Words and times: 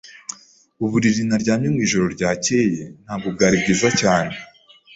Uburiri 0.83 1.21
naryamye 1.29 1.67
mwijoro 1.75 2.05
ryakeye 2.15 2.81
ntabwo 3.03 3.27
bwari 3.35 3.55
bwiza 3.61 3.89
cyane. 4.01 4.33